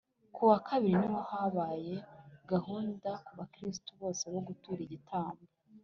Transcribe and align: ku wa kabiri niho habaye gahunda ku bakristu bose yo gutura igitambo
ku 0.33 0.41
wa 0.49 0.57
kabiri 0.67 0.95
niho 1.01 1.19
habaye 1.31 1.95
gahunda 2.51 3.09
ku 3.25 3.31
bakristu 3.39 3.89
bose 4.01 4.23
yo 4.35 4.41
gutura 4.47 4.79
igitambo 4.83 5.43